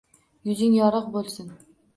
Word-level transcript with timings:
Yuzing 0.49 0.73
yorug’ 0.79 1.13
bo’lsin– 1.19 1.55